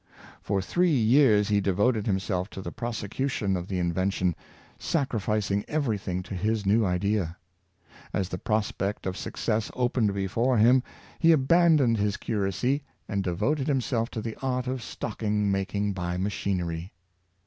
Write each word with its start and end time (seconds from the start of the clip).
For 0.41 0.63
three 0.63 0.89
years 0.95 1.49
he 1.49 1.61
devoted 1.61 2.07
himself 2.07 2.49
to 2.57 2.61
the 2.63 2.71
prosecution 2.71 3.55
of 3.55 3.67
the 3.67 3.77
in 3.77 3.93
vention, 3.93 4.33
sacrificing 4.79 5.63
every 5.67 5.99
thing 5.99 6.23
to 6.23 6.33
his 6.33 6.65
new 6.65 6.83
idea. 6.83 7.37
As 8.11 8.29
the 8.29 8.39
prospect 8.39 9.05
of 9.05 9.15
success 9.15 9.69
opened 9.75 10.15
before 10.15 10.57
him, 10.57 10.81
he 11.19 11.29
aban 11.31 11.77
doned 11.77 11.97
his 11.97 12.17
curacy, 12.17 12.81
and 13.07 13.23
devoted 13.23 13.67
himself 13.67 14.09
to 14.09 14.21
the 14.23 14.35
art 14.41 14.65
of 14.65 14.81
stocking 14.81 15.51
making 15.51 15.93
by 15.93 16.17
machinery. 16.17 16.93